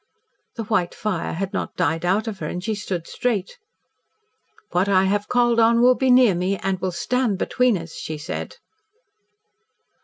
The 0.55 0.63
white 0.63 0.95
fire 0.95 1.33
had 1.33 1.53
not 1.53 1.75
died 1.75 2.03
out 2.03 2.27
of 2.27 2.39
her 2.39 2.47
and 2.47 2.63
she 2.63 2.73
stood 2.73 3.05
straight. 3.05 3.59
"What 4.71 4.89
I 4.89 5.03
have 5.03 5.27
called 5.27 5.59
on 5.59 5.79
will 5.79 5.93
be 5.93 6.09
near 6.09 6.33
me, 6.33 6.57
and 6.57 6.81
will 6.81 6.91
stand 6.91 7.37
between 7.37 7.77
us," 7.77 7.93
she 7.93 8.17
said. 8.17 8.55